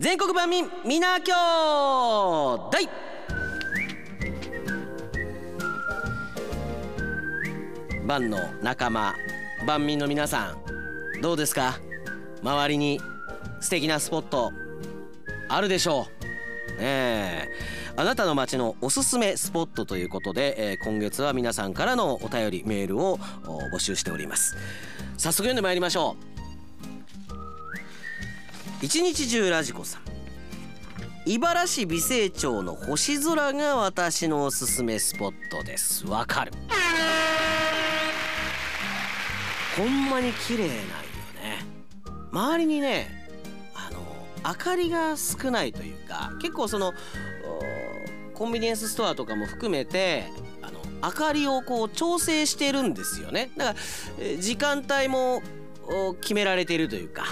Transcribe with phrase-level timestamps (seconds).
[0.00, 2.78] 全国万民皆兄弟
[8.06, 9.14] 万の仲間
[9.66, 10.56] 万民の皆さ
[11.18, 11.78] んどうですか？
[12.42, 12.98] 周りに
[13.60, 14.54] 素敵なスポット
[15.50, 16.06] あるでしょ
[16.78, 16.80] う？
[16.80, 17.48] ねえ。
[17.94, 23.18] あなたの街のおすすめスポットということで、えー今月は皆さんからのお便りメールを
[23.70, 24.56] 募集しております。
[25.18, 26.39] 早速読んでまいりましょう。
[28.82, 30.02] 一日中ラジコさん。
[31.26, 36.06] 茨城美星町の星空が私のおすすめスポットです。
[36.06, 36.52] わかる。
[39.76, 41.64] ほんまに綺麗なんよね。
[42.32, 43.28] 周りにね
[43.74, 44.00] あの
[44.46, 46.94] 明かりが少ないというか結構その
[48.34, 50.24] おコンビニエンスストアとかも含めて
[50.62, 53.50] あの明かりをこう調整してるんですよね。
[53.58, 53.78] だから
[54.20, 55.42] えー時間帯も
[55.86, 57.24] お決められているというか。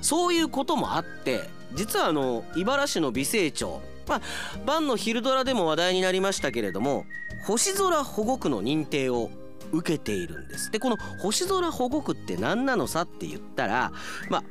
[0.00, 4.20] そういうこともあって実はあの茨城の美星町まあ
[4.64, 7.04] 晩の昼ドラでも話題になりましたけれども
[7.46, 9.30] 星空保護区の認定を
[9.72, 10.70] 受けているんです。
[10.70, 13.92] でこの星空保護区って何なのさって言ったら
[14.30, 14.44] まあ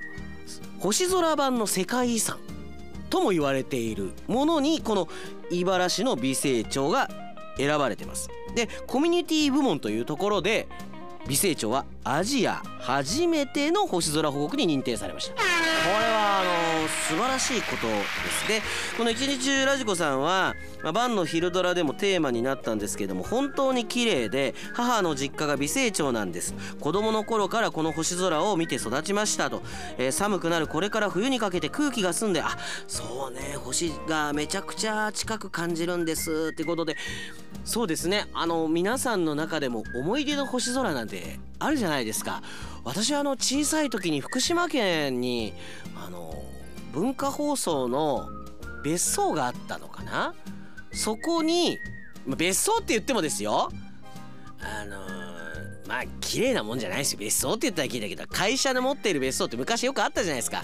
[0.79, 2.37] 星空版の世界遺産
[3.09, 5.07] とも言われているものにこの
[5.51, 7.09] 茨城の美星町が
[7.57, 8.29] 選ばれてます。
[8.55, 10.67] でコミュニティ部門というところで
[11.27, 15.33] 美星町はアジア初めての星空保護区に認定されました。
[15.33, 17.93] これはあの素晴らしいことで
[18.31, 18.61] すで
[18.97, 26.55] この一日中ラジコさんは、まあ、晩の昼ドラでもテーマになったんですけども本当に綺麗で母の実家が美星町なんです。
[26.79, 29.61] 子供の頃からこの星空を見て育ちましたと、
[29.97, 36.95] えー寒くなるこれから冬にかけて空気が澄んであそうね星がめちゃくちゃ近く感じるんですってことで
[37.65, 38.27] そうですね。
[38.33, 42.41] あの皆さんの中でも思い出の星空なんてあるじゃないですか。
[42.83, 45.53] 私はあの小さい時に福島県に
[45.95, 46.43] あの
[46.93, 48.29] 文化放送の
[48.83, 50.35] 別荘があったのかな。
[50.93, 51.77] そこに
[52.25, 53.69] ま別荘って言ってもですよ。
[54.59, 55.25] あのー
[55.87, 57.19] まあ綺麗なもんじゃないですよ。
[57.19, 60.63] 別荘って言ったら聞いたけど会社で持っている別荘って昔よくあったじゃないですか。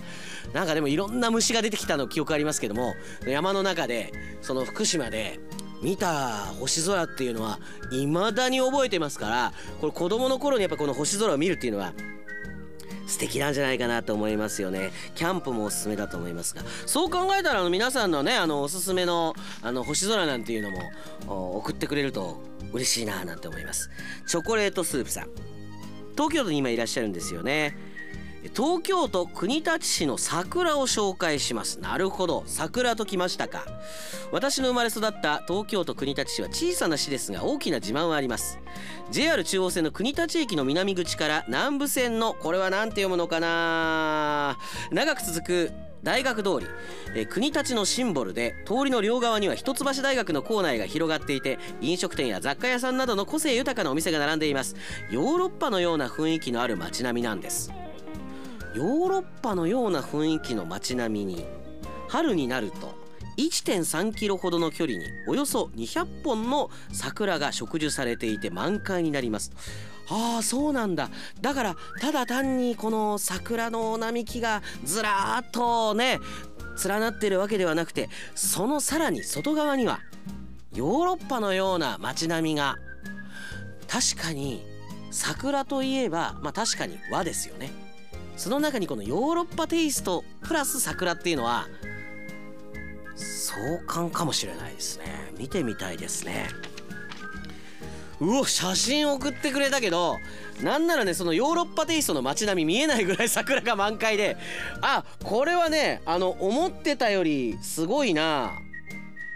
[0.54, 2.96] なんかでもいろんな虫が出てきたの記憶ありますけども
[3.28, 4.12] 山の中で
[4.42, 5.40] その福島で
[5.82, 7.60] 見た星空っていうのは
[7.90, 11.94] 未だに覚えてますからこれ子供の頃にやっぱこの星空を見るっていうのは
[13.08, 14.92] 素敵なんじゃないかなと思いますよね。
[15.16, 20.72] キャンプもおすすめだと思いますがそう考えたらあの皆さんのねあのおすすめのあの星空なんていうの
[21.26, 23.90] も送ってくれると嬉しいななんて思います。
[24.28, 25.30] チョコレートスープさん。
[26.14, 27.76] 東京都に今いらっしゃるんですよね。
[28.50, 31.80] 東京都国立市の桜を紹介します。
[31.80, 32.44] なるほど。
[32.48, 33.66] 桜ときましたか。
[34.32, 38.60] 私の生まれ育った東京都国立市は小さな市ですが大きな自慢はあります。
[39.12, 44.58] JR 中央線の国立駅の南口から南武線のこれは何て読むのかな。
[44.92, 45.72] 長く続く
[46.04, 46.68] 大学通り、
[47.16, 54.76] えー国立のシンボルで通りの両側には一橋大学の構内が広がっていて飲食店や雑貨屋さんなどの個性豊かなお店が並んでいます。
[55.12, 57.72] ヨーロッパのような雰囲気のある街並みなんです。
[58.74, 61.46] ヨーロッパのような雰囲気の街並みに
[62.08, 62.96] 春になると
[63.38, 69.52] 1.3キロほどの距離におよそ200本の桜が植樹されていて満開になります。
[70.10, 71.10] ああそうなんだ。
[71.40, 76.20] だからただ単にこの桜の並木がずらーっとね
[76.86, 80.02] 連なってるわけではなくてそのさらに外側には
[80.76, 82.76] ヨーロッパのような街並みが
[83.88, 84.64] 確かに
[85.12, 87.72] 桜といえばまあ確かに和ですよね。
[88.42, 91.68] その中にこのヨーロッパテイストプラス桜っていうのは
[93.16, 93.54] 壮
[93.86, 95.32] 観かもしれないですね。
[95.38, 96.48] 見てみたいですね。
[98.20, 100.18] うお写真送ってくれたけど
[100.64, 104.38] なんならねそのヨーロッパテイストの街並み見えないぐらい 桜が満開で
[104.82, 108.54] あこれはねあの思ってたよりすごいな。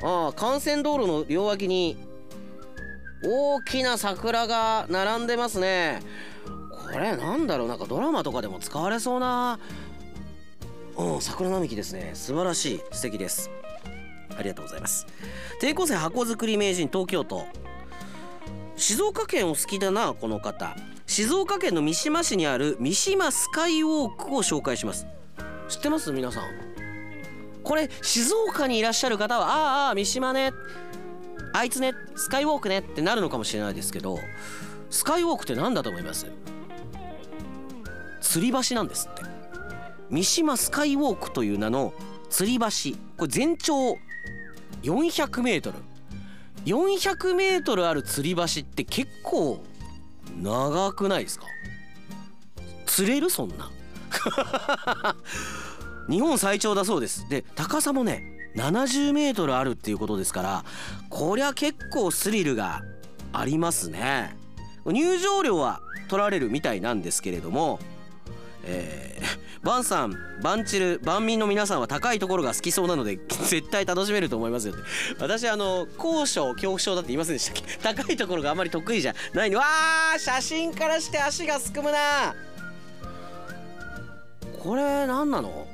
[0.02, 1.96] あ幹線道路の両脇に
[3.24, 6.00] 大きな桜が並んでますね。
[6.92, 9.60] これなんだろうなんかドラマとかでも使われそうな
[10.98, 12.12] うん桜並木ですね。
[12.14, 13.50] 素晴らしい素敵です。
[14.38, 15.06] ありがとうございます。
[15.60, 17.46] 低校生箱作り名人東京都。
[18.78, 20.76] 静岡県お好きだなこの方。
[21.06, 25.06] 静岡県の三島市にある三島スカイウォークを紹介します。
[25.68, 26.12] 知ってます？
[26.12, 26.44] 皆さん。
[27.64, 30.54] これ静岡にいらっしゃる方はああああ三島ね。
[31.54, 31.94] あいつね。
[32.16, 32.80] スカイウォークね。
[32.80, 34.18] ってなるのかもしれないですけど
[34.90, 36.28] スカイウォークって何だと思います？
[38.26, 39.22] 吊り橋なんですって。
[40.10, 41.94] 三島スカイウォークという名の
[42.30, 42.98] 吊り橋。
[43.18, 43.98] これ全長
[44.84, 45.78] 400メートル。
[46.66, 49.64] 400メートルある吊り橋って結構
[50.42, 51.46] 長くないですか？
[52.88, 53.30] 釣れる？
[53.30, 53.72] そんな。
[56.10, 57.28] 日本最長だそうです。
[57.30, 58.24] で高さもね
[58.56, 60.66] 70メートルあるっていうことですから
[61.10, 62.82] こりゃ結構スリルが
[63.34, 64.36] ありますね。
[64.86, 67.80] 入場料は取られるみたいなんですけれども
[68.68, 73.18] えー、バンさんバンチル万民の皆さんは高いところが好きそうなので
[73.48, 74.84] 絶対楽しめると思いますよって。
[75.20, 78.02] 私あの高所恐怖症だって言いませんでしたっけ？
[78.04, 79.60] 高いところがあんまり得意じゃないの。
[79.60, 82.34] わー写真からして足がすくむな。
[84.64, 85.68] これ何なの？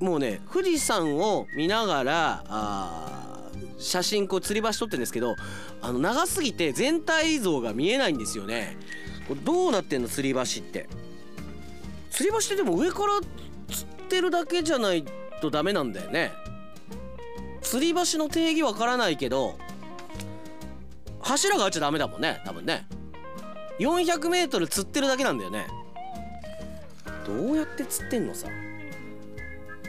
[0.00, 3.48] もうね富士山を見ながらあ
[3.78, 5.36] 写真こう吊り橋撮ってるんですけど
[5.80, 8.76] あの長すぎて全体像が見えないんですよね。
[9.44, 10.88] どうなってんの吊り橋って？
[12.16, 13.20] 吊り橋ってでも上から
[13.74, 15.04] 釣ってるだけじゃない
[15.42, 16.32] とダメなんだよね。
[17.60, 19.58] 吊り橋の定義わからないけど
[21.20, 22.86] 柱があっちゃダメだもんね多分ね。
[23.80, 25.66] 400m 釣ってるだけなんだよね。
[27.26, 28.48] どうやって釣ってんのさ。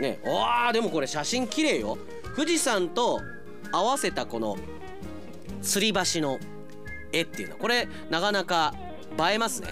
[0.02, 1.98] ねわあでもこれ写真綺麗よ。
[2.36, 3.22] 富士山と
[3.72, 4.58] 合わせたこの
[5.62, 6.40] 吊り橋の
[7.14, 7.56] 絵っていうの。
[7.56, 8.74] これなかなか
[9.18, 9.70] 映えますね。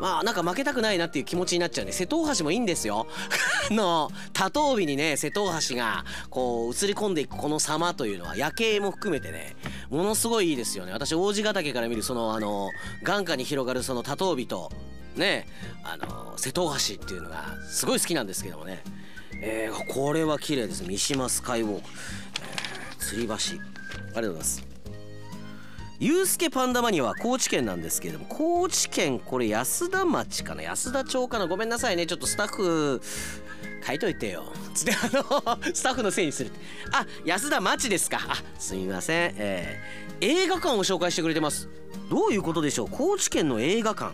[0.00, 3.06] まあなんか負けたくないなっていう気持ちになっちゃうね瀬戸大橋もいいんですよ。
[3.70, 9.56] の多頭尾にね瀬戸大橋がこう映り込んでいくこの様というのは夜景も含めてね
[9.90, 10.92] ものすごいいいですよね。
[10.92, 12.70] 私王子ヶ岳から見るそのあの
[13.02, 14.70] 眼下に広がるその多頭尾と
[15.16, 15.48] ね
[15.84, 18.82] あの瀬戸大橋っていうのがすごい好きなんですけどもね。
[19.38, 20.84] えー、これは綺麗です。
[20.84, 21.90] 三島スカイウォーク、
[22.40, 23.34] えー、吊り橋。
[23.34, 23.60] ありがと
[24.12, 24.65] うございます。
[25.98, 30.62] ユースケパンダマニアは高知県なんですけれども高知県これ安田町かな？
[30.62, 33.00] 安田町かなごめんなさいねちょっとスタッフ
[33.86, 34.44] 書いといてよ。
[34.74, 36.50] つってあのスタッフのせいにする。
[36.92, 38.18] あ安田町ですか？
[38.28, 39.34] あすみません。
[39.36, 41.68] えー、映画館を紹介してくれてます。
[42.10, 42.88] どういうことでしょう？
[42.90, 44.12] 高知県の映画館。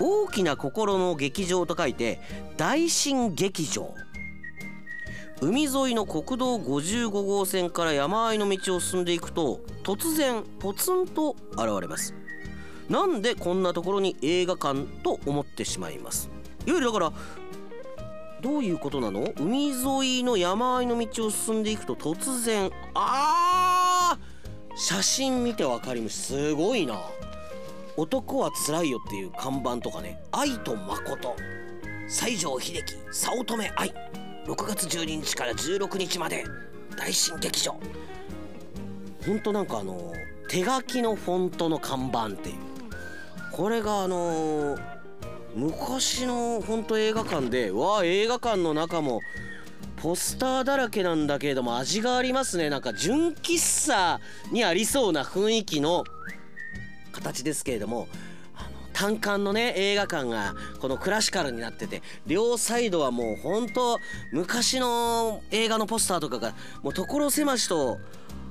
[0.00, 2.20] 大きな心の劇場と書いて
[2.56, 3.94] 大新劇場。
[5.44, 12.14] 海沿いの国道55号線から山あいの道を進んでいくと突然ポツンと現れます。
[12.88, 16.30] なんでこんなところに映画館と思ってしまいます？
[16.66, 17.12] いわゆるだから
[18.40, 19.34] どういうことなの？
[19.38, 24.76] 海沿いの山あいの道を進んでいくと突然あー！
[24.78, 26.22] 写真見て分かります。
[26.22, 27.02] すごいな。
[27.98, 30.22] 男はつらいよっていう看板とかね。
[30.32, 31.36] 愛と誠。
[32.08, 33.92] 西城秀樹早乙女愛。
[34.46, 36.44] 6月12日から16日まで
[36.96, 37.78] 大新劇場。
[39.26, 40.12] ほんとなんかあの
[40.48, 42.56] 手書きのフォントの看板っていう。
[43.52, 44.76] これがあの
[45.54, 49.20] 昔のほんと映画館でわあ映画館の中も
[49.96, 52.68] ポスターだらけなんだけれども味がありますね。
[52.68, 54.20] なんか純喫茶
[54.52, 56.04] にありそうな雰囲気の
[57.12, 58.08] 形ですけれども
[58.94, 63.98] 単館のね映画館がこのクラシカルになってて両サイドはもうほんと
[64.32, 67.98] 昔の映画のポスターとかがもう所狭しと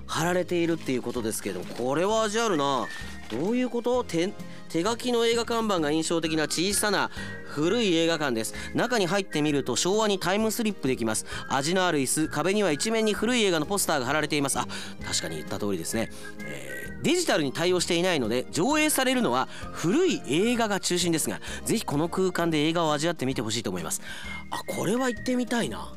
[0.06, 2.88] 貼られているっていうことですけどこれは味あるな。
[3.32, 4.04] どういうこと？
[4.04, 4.32] 手
[4.70, 7.10] 手書きの映画看板が印象的な小さな
[7.46, 8.54] 古い映画館です。
[8.76, 11.26] 中に入ってみると昭和にタイムスリップできます。
[11.48, 14.60] 味のある椅子壁には一面に古い映画のポスターが貼られています。
[14.60, 14.68] あ
[15.06, 16.12] 確かに言った通りですね、
[16.44, 24.02] えー、デジタルに対応していないので上映されるのは古い映画が中心ですがぜひこの空間で映画を味わってみてほしいと思います。
[24.50, 25.94] あこれは行ってみたいな。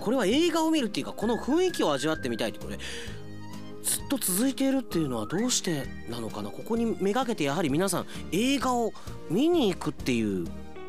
[0.00, 2.78] これは映画を見るっていうかこの雰囲気を味わってみたいってこれ
[3.84, 6.50] ずっと続いているっていうのはどうしてなのかな？
[6.50, 8.92] ここにめがけてやはり皆さん映画を
[9.30, 10.48] 見に行くっていう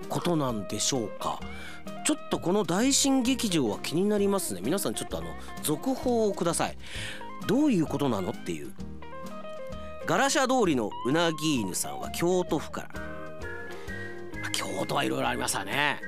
[0.10, 1.39] ことなんでしょうか？
[2.06, 4.62] ちょっとこの大新劇場は気になりますね。
[4.63, 5.27] 皆さんちょっとあの
[5.62, 6.77] 続報をください。
[7.48, 8.72] どういうことなのっていう。
[10.05, 14.50] ガラシャ通りのうなぎ犬さんは京都府から。
[14.51, 16.01] 京都はいろいろありましたね。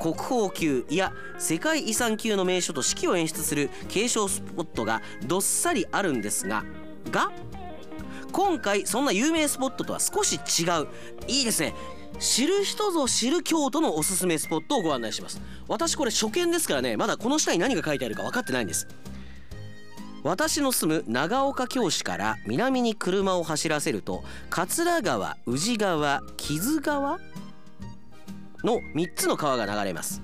[0.00, 6.64] 国宝級いや世界遺産級の名所と四季を演出する継承スポットがどっさりあるんですが
[7.10, 7.32] が
[8.30, 10.88] 今回そんな有名スポットとは少し違う
[11.28, 11.74] いいですね。
[12.18, 15.40] 知る人ぞ知る京都のおすすめスポットをご案内します。
[15.68, 18.86] 私これ初見ですからねまだこの下に何が書いてあるか分かってないんです。
[20.26, 27.20] 私の住む長岡京市から南に車を走らせると桂川宇治川木津川
[28.64, 30.20] の3つの川が流れます。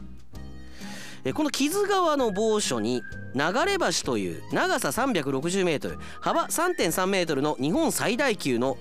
[1.35, 3.01] この木津川の某所に
[3.37, 8.77] 流れ橋という長さ 360m 幅 3.3m の日本最大級の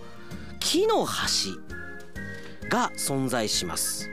[0.60, 4.10] 木の橋が存在します。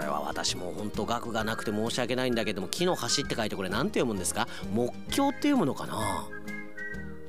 [0.00, 4.48] れは私も本当額がなくて申し訳ないんだけども木の橋って書いてこれ何て読むんですか？
[4.74, 6.28] 木橋って読むのかな？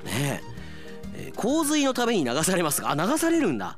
[0.03, 0.41] ね
[1.15, 1.31] え。
[1.35, 3.77] 洪水のために流されますがあ流されるんだ。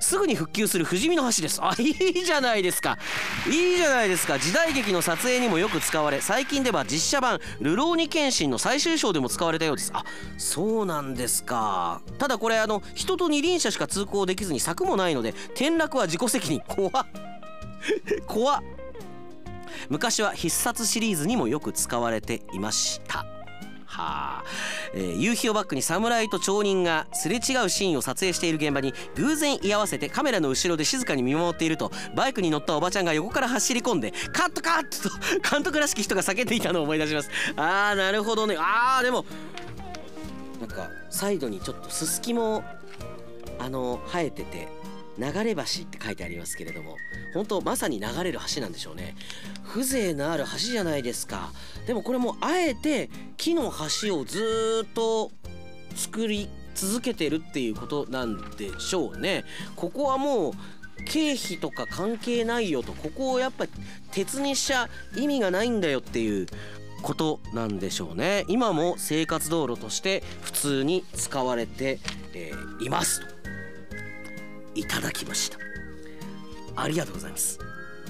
[0.00, 1.60] すぐに復旧する不死身の橋です。
[1.62, 2.98] あいいじゃないですか。
[3.46, 4.38] いいじゃないですか。
[4.38, 9.92] 時代劇の撮影にもよく使われ最近では実写版「流浪に剣心」の最終章でも使われたようです。
[9.94, 10.04] あ
[10.38, 12.00] そうなんですか。
[12.18, 16.62] ただこれあの人と二輪車しか通行できずに柵もないので転落は自己責任。
[16.66, 17.29] 怖っ。
[18.26, 18.62] 怖っ。
[19.88, 23.26] 昔は必殺シリーズにもよく使われていました。
[23.90, 24.44] はあ、
[24.94, 37.30] えー、夕日をバックに侍と町人がすれ違うシーンを撮影している現場に偶然居合わせてカメラの後ろで静かに見守っているとバイクに乗ったおばちゃんが横から走り込んでカットカットと監督らしき人が叫んでいたのを思い出します。
[37.56, 38.54] あーなるほどね。
[38.56, 39.24] あーでも
[40.60, 42.62] なんかサイドにちょっとすすきも
[43.58, 44.68] あの生えてて
[45.20, 46.96] 流れ橋って書いてありますけれども
[47.34, 49.14] 本当まさに流れる橋なんでしょうね。
[49.64, 51.52] 風情のある橋じゃないですか。
[51.86, 53.72] でもこれもあえて木の
[54.02, 55.30] 橋をずっと
[55.94, 59.44] 作り続けてるっていうことなんでしょうね。
[59.76, 60.52] ここはもう
[61.04, 62.92] 経費とか関係ないよと。
[62.92, 63.66] ここをやっぱ
[64.10, 66.46] 鉄にしちゃ意味がないんだよっていう
[67.02, 68.44] ことなんでしょうね。
[68.48, 71.98] 今も生活道路として普通に使われて、
[72.34, 73.39] えー、いますと。
[74.80, 75.58] いただきました。
[76.74, 77.58] ありがとうございます。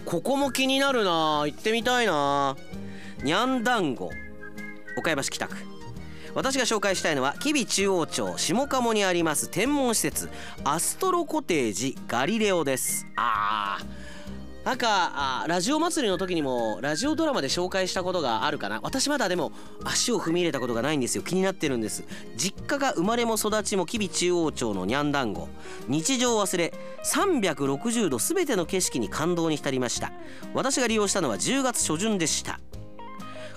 [0.04, 1.42] ここも気になるな。
[1.46, 2.56] 行ってみたいな。
[3.22, 4.10] にゃんだんご
[4.96, 5.56] 岡山市北区。
[6.34, 10.30] 私が紹介したいのは吉備中央町下鴨にあります天文施設
[10.62, 13.06] アストロコテージガリレオです。
[13.16, 14.00] あー。
[14.64, 18.78] なんかラジオ祭りの時にもラジオドラマで紹介したことがあるかな。
[18.82, 19.52] 私まだでも
[19.84, 21.22] 足を踏み入れたことがないんですよ。
[21.22, 22.04] 気になってるんです。
[22.36, 25.48] 実家が生まれも育ちも吉備中央町のにゃんだんご
[25.88, 26.74] 日常を忘れ
[27.04, 30.12] 360度全ての景色に感動に浸りました。
[30.52, 32.60] 私が利用したのは10月初旬でした。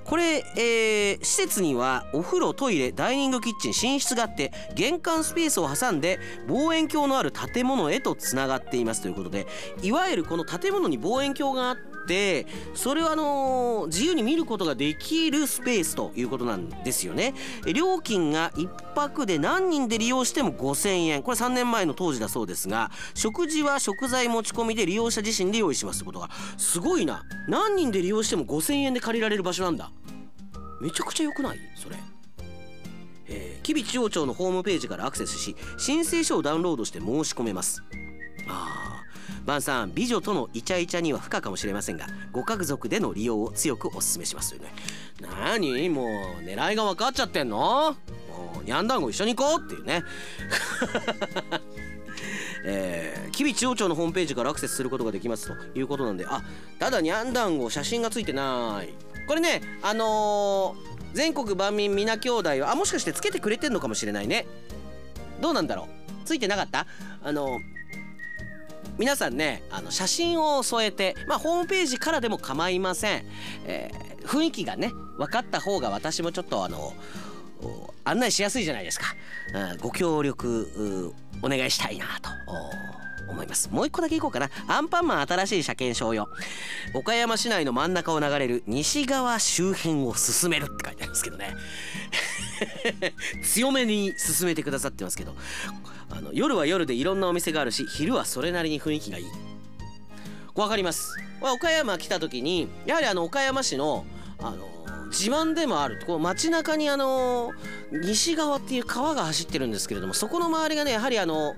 [0.05, 9.47] これ、えー、施設にはお風呂トイレダイニングキッチン寝室があって玄関スペースを挟んで望遠鏡のある建物へとつながっていますということで
[9.81, 11.92] いわゆるこの建物に望遠鏡があって
[12.73, 17.33] それをあのー、自由に見ることができるスペースということなんですよね。
[17.73, 21.23] 料金が1泊で何人で利用しても5000円。
[21.23, 27.23] これ3年前の当時だそうですが食事は食材持ち込みで利用者自身で用意しますってことがすごいな。
[27.47, 29.91] 何人で利用しても5000円で借りられる場所なんだ。
[30.81, 31.59] めちゃくちゃ良くない？
[31.75, 31.95] それ。
[33.25, 37.81] えー、吉備中央町のホームページからアクセスし申請書をダウンロードして申し込めます。
[38.49, 39.02] あー。
[39.45, 44.73] バンさん美女とのイチャイチャには不可かもしれませんがご家族での利用を強くお勧めしますよね。
[45.21, 45.89] 何？
[45.89, 46.05] も
[46.39, 47.91] う狙いが分かっちゃってんの？
[47.91, 47.95] も
[48.61, 50.03] うニャンダンゴ一緒に行こうっていうね。
[52.65, 56.41] えー、吉備中央町のホームページからアクセスすることができますということなんであ
[56.79, 58.93] ただニャンダンゴ写真がついてない。
[59.27, 64.47] これねあのー、全国万民皆兄弟はあもしかしてつけてくれてんのかもしれないね。
[65.41, 65.87] どうなんだろう？
[66.25, 66.87] ついてなかった？
[67.21, 67.59] あのー、
[68.97, 73.25] 皆さんねあの写真を添えてまあホームページからでも構いません、
[73.65, 76.93] えー、雰囲気がね分かった方が私もちょっとあの
[78.03, 79.05] 案内しやすいじゃないですか、
[79.71, 82.29] うん、ご協力お願いしたいなと
[83.29, 83.69] 思います。
[83.71, 84.49] もう一個だけいこうかな。
[84.67, 86.29] アンパンマン新しい車検証よ。
[86.93, 91.55] 岡山市内の真ん中を流れる西側周辺を進めるって書いてありますけどね。
[93.43, 95.35] 強めに進めてくださってますけど
[96.09, 99.25] あの夜は夜でいろんなお店があるし昼はそれなりに雰囲気がいい。
[100.55, 101.17] わかります。
[101.41, 104.05] ま岡山来た時にやはりあの岡山市の
[104.39, 104.69] あの
[105.09, 107.51] 自慢でもあるこう街中にあの
[107.91, 111.55] 西側っていう川が走ってるんですけれどもそこの周りがねやはりあの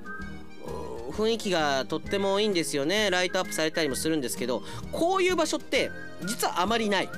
[1.11, 3.09] 雰囲気がとってもいいんですよね。
[3.09, 5.89] ライトアップされたりもするんですけどこういう場所って
[6.25, 7.09] 実はあまりない。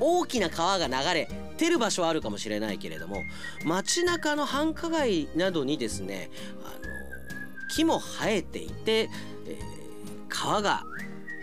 [0.00, 1.28] 大きな川が流れ
[1.60, 3.22] てる場所はあるかもしれないけれども
[3.66, 6.30] 街中の繁華街などにですね
[6.64, 9.08] あの木も生えていて、えー、
[10.30, 10.84] 川が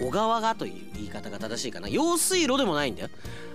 [0.02, 1.88] 小川がという言い方が正しいかな。
[1.88, 3.10] 用水路でもないんだよ。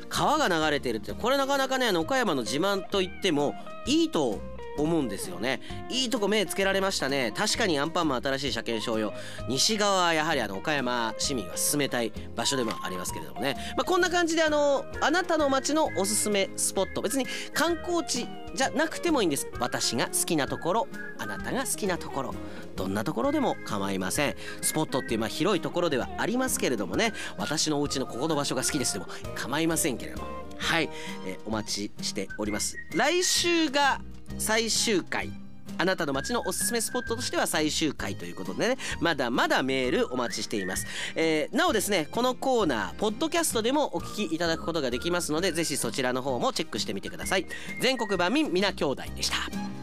[0.08, 3.54] 川が流れてるってこれなかなかね岡山の自慢といっても
[3.86, 4.40] いいと
[4.78, 5.60] 思うんですよね。
[5.88, 7.32] いいとこ目つけられましたね。
[7.36, 9.12] 確かにアンパンマン新しい車検証用
[9.48, 17.02] 西側はやはりあの岡山市民が進めたい場所でもありますけれどもね、まあ、こんな感じであのあなたの街のおすすめスポット。
[17.02, 19.48] 別に観光地じゃなくてもいいんです。
[19.58, 20.88] 私が好きなところ
[21.18, 22.34] あなたが好きなところ。
[22.76, 24.36] どんなところでも構いません。
[24.60, 27.12] スポットっていうまあ広いところではありますけれどもね。
[27.38, 30.28] 私のお家のここの場所が好きですでも構いませんけれども。
[30.58, 30.88] はい、
[31.26, 32.76] えー、お待ちしております。
[32.94, 34.00] 来週が
[34.38, 35.30] 最終回。
[35.78, 38.76] あなたの街のおすすめスポットとしては最終回ということでね。
[39.00, 40.86] まだまだメールお待ちしています、
[41.16, 47.46] えー、なおですねこのコーナーポッドキャストでもお聞きいただくことができますのでぜひそちらの方もチェックしてみてください。
[47.80, 49.81] 全国版民皆兄弟でした。